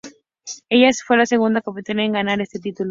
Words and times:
Ella 0.67 0.89
fue 1.05 1.15
la 1.15 1.27
segunda 1.27 1.61
capitalina 1.61 2.05
en 2.05 2.11
ganar 2.13 2.41
este 2.41 2.57
título. 2.57 2.79